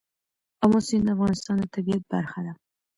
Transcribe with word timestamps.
آمو 0.63 0.79
سیند 0.87 1.03
د 1.07 1.09
افغانستان 1.15 1.55
د 1.59 1.63
طبیعت 1.75 2.03
برخه 2.13 2.39
ده. 2.45 2.53